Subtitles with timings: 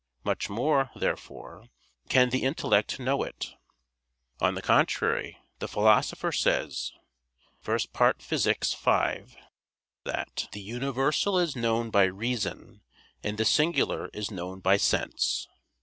[0.23, 1.67] Much more, therefore,
[2.09, 3.53] can the intellect know it.
[4.39, 6.91] On the contrary, The Philosopher says
[7.63, 8.73] (Phys.
[8.73, 9.37] i, 5),
[10.05, 12.81] that "the universal is known by reason;
[13.23, 15.47] and the singular is known by sense."